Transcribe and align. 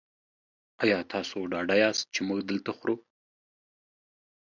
ایا 0.83 0.99
تاسو 1.13 1.37
ډاډه 1.51 1.75
یاست 1.83 2.05
چې 2.13 2.21
موږ 2.27 2.39
دلته 2.49 2.71
خورو؟ 2.77 2.95